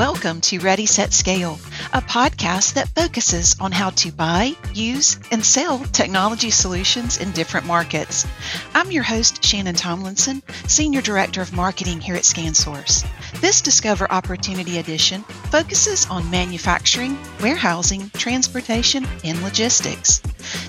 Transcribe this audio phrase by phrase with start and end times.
[0.00, 1.58] Welcome to Ready Set Scale,
[1.92, 7.66] a podcast that focuses on how to buy, use, and sell technology solutions in different
[7.66, 8.26] markets.
[8.74, 13.06] I'm your host, Shannon Tomlinson, Senior Director of Marketing here at ScanSource.
[13.42, 20.22] This Discover Opportunity edition focuses on manufacturing, warehousing, transportation, and logistics.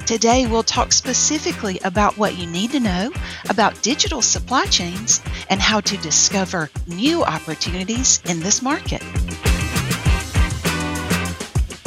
[0.06, 3.14] Today, we'll talk specifically about what you need to know
[3.50, 9.02] about digital supply chains and how to discover new opportunities in this market.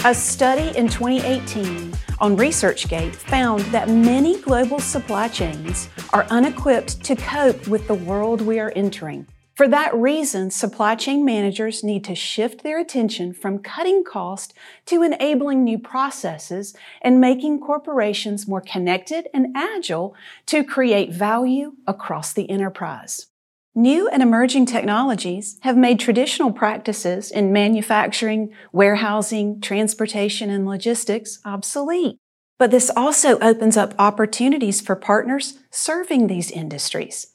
[0.06, 7.16] A study in 2018 on ResearchGate found that many global supply chains are unequipped to
[7.16, 9.26] cope with the world we are entering.
[9.54, 14.52] For that reason, supply chain managers need to shift their attention from cutting cost
[14.84, 20.14] to enabling new processes and making corporations more connected and agile
[20.45, 23.28] to create value across the enterprise.
[23.77, 32.18] New and emerging technologies have made traditional practices in manufacturing, warehousing, transportation, and logistics obsolete.
[32.57, 37.26] But this also opens up opportunities for partners serving these industries.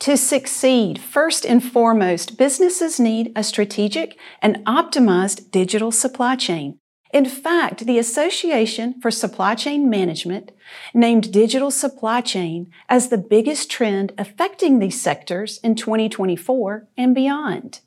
[0.00, 6.78] To succeed, first and foremost, businesses need a strategic and optimized digital supply chain.
[7.16, 10.52] In fact, the Association for Supply Chain Management
[10.92, 17.80] named digital supply chain as the biggest trend affecting these sectors in 2024 and beyond.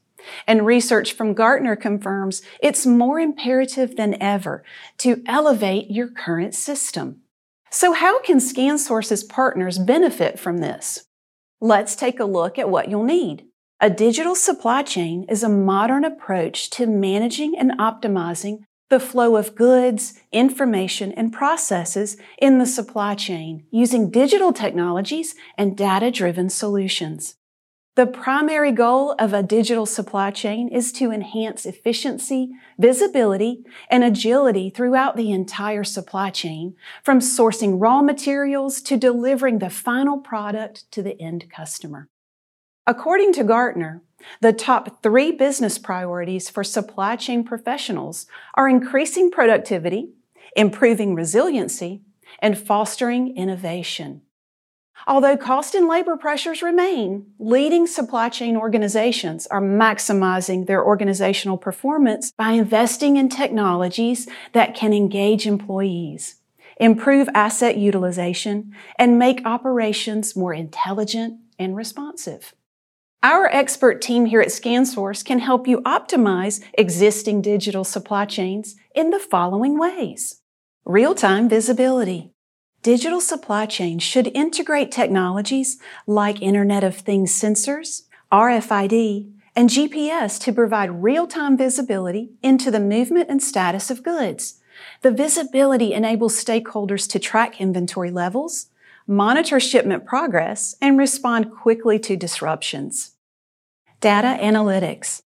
[0.48, 4.64] And research from Gartner confirms it's more imperative than ever
[4.98, 7.22] to elevate your current system.
[7.70, 11.06] So how can ScanSource's partners benefit from this?
[11.62, 13.46] Let's take a look at what you'll need.
[13.80, 19.56] A digital supply chain is a modern approach to managing and optimizing the flow of
[19.56, 27.36] goods, information, and processes in the supply chain using digital technologies and data-driven solutions.
[27.96, 34.70] The primary goal of a digital supply chain is to enhance efficiency, visibility, and agility
[34.70, 41.04] throughout the entire supply chain, from sourcing raw materials to delivering the final product to
[41.04, 42.08] the end customer.
[42.90, 44.02] According to Gartner,
[44.42, 50.14] the top three business priorities for supply chain professionals are increasing productivity,
[50.56, 52.02] improving resiliency,
[52.40, 54.24] and fostering innovation.
[55.06, 62.32] Although cost and labor pressures remain, leading supply chain organizations are maximizing their organizational performance
[62.32, 66.38] by investing in technologies that can engage employees,
[66.78, 72.56] improve asset utilization, and make operations more intelligent and responsive.
[73.22, 79.10] Our expert team here at ScanSource can help you optimize existing digital supply chains in
[79.10, 80.40] the following ways.
[80.86, 82.32] Real-time visibility.
[82.82, 90.54] Digital supply chains should integrate technologies like Internet of Things sensors, RFID, and GPS to
[90.54, 94.62] provide real-time visibility into the movement and status of goods.
[95.02, 98.68] The visibility enables stakeholders to track inventory levels,
[99.10, 103.16] monitor shipment progress, and respond quickly to disruptions.
[104.00, 105.22] Data analytics.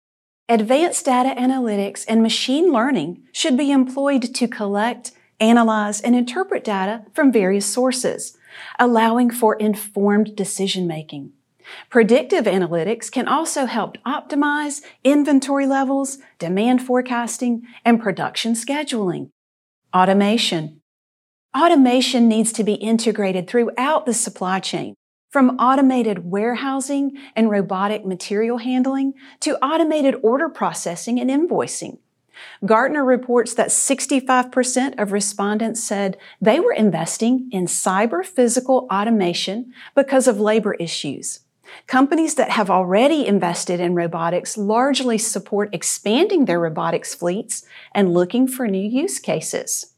[0.48, 7.04] Advanced data analytics and machine learning should be employed to collect, analyze, and interpret data
[7.14, 8.36] from various sources,
[8.80, 11.32] allowing for informed decision making.
[11.88, 19.30] Predictive analytics can also help optimize inventory levels, demand forecasting, and production scheduling.
[19.94, 20.77] Automation.
[21.58, 24.94] Automation needs to be integrated throughout the supply chain,
[25.28, 31.98] from automated warehousing and robotic material handling to automated order processing and invoicing.
[32.64, 40.28] Gartner reports that 65% of respondents said they were investing in cyber physical automation because
[40.28, 41.40] of labor issues.
[41.88, 48.46] Companies that have already invested in robotics largely support expanding their robotics fleets and looking
[48.46, 49.94] for new use cases.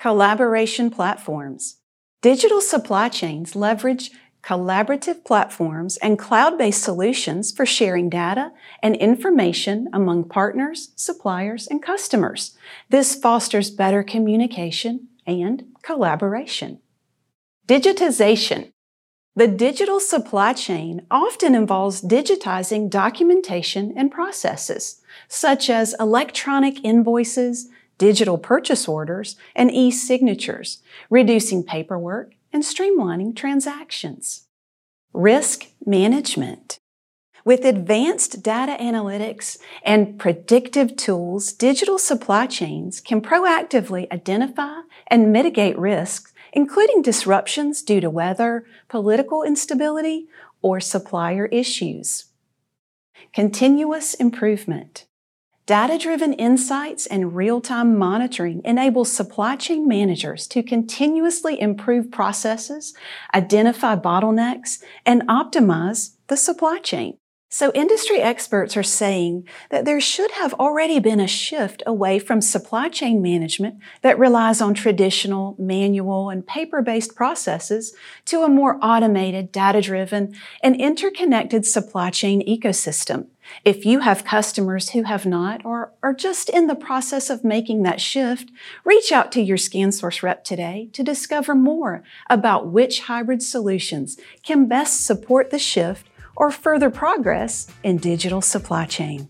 [0.00, 1.76] Collaboration platforms.
[2.22, 4.10] Digital supply chains leverage
[4.42, 8.52] collaborative platforms, and cloud-based solutions for sharing data
[8.82, 12.56] and information among partners, suppliers, and customers.
[12.88, 16.80] This fosters better communication and collaboration.
[17.68, 18.72] Digitization.
[19.36, 27.68] The digital supply chain often involves digitizing documentation and processes, such as electronic invoices,
[28.00, 34.46] digital purchase orders, and e-signatures, reducing paperwork and streamlining transactions.
[35.12, 36.78] Risk management.
[37.44, 45.78] With advanced data analytics and predictive tools, digital supply chains can proactively identify and mitigate
[45.78, 50.26] risks, including disruptions due to weather, political instability,
[50.62, 52.26] or supplier issues.
[53.34, 55.04] Continuous improvement.
[55.70, 62.92] Data driven insights and real time monitoring enable supply chain managers to continuously improve processes,
[63.32, 67.19] identify bottlenecks, and optimize the supply chain.
[67.52, 72.40] So industry experts are saying that there should have already been a shift away from
[72.40, 77.92] supply chain management that relies on traditional manual and paper-based processes
[78.26, 80.32] to a more automated, data-driven,
[80.62, 83.26] and interconnected supply chain ecosystem.
[83.64, 87.82] If you have customers who have not or are just in the process of making
[87.82, 88.52] that shift,
[88.84, 94.68] reach out to your ScanSource rep today to discover more about which hybrid solutions can
[94.68, 96.06] best support the shift
[96.40, 99.28] or further progress in digital supply chain.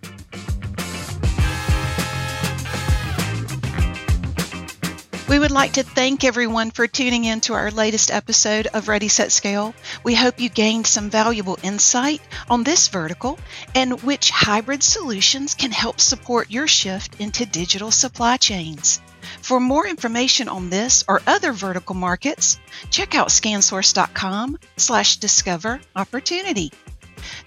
[5.28, 9.08] We would like to thank everyone for tuning in to our latest episode of Ready
[9.08, 9.74] Set Scale.
[10.02, 13.38] We hope you gained some valuable insight on this vertical
[13.74, 19.00] and which hybrid solutions can help support your shift into digital supply chains.
[19.40, 22.58] For more information on this or other vertical markets,
[22.90, 26.72] check out scansource.com slash discover opportunity.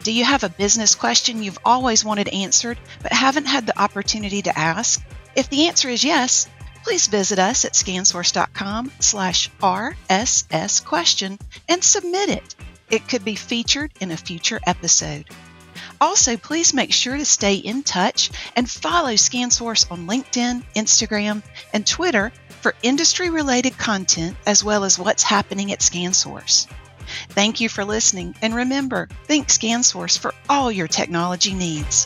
[0.03, 4.41] Do you have a business question you've always wanted answered but haven't had the opportunity
[4.43, 5.03] to ask?
[5.35, 6.47] If the answer is yes,
[6.83, 11.39] please visit us at scansource.com slash RSS question
[11.69, 12.55] and submit it.
[12.89, 15.25] It could be featured in a future episode.
[15.99, 21.41] Also, please make sure to stay in touch and follow ScanSource on LinkedIn, Instagram,
[21.73, 22.31] and Twitter
[22.61, 26.67] for industry related content as well as what's happening at ScanSource.
[27.29, 32.05] Thank you for listening, and remember, think ScanSource for all your technology needs.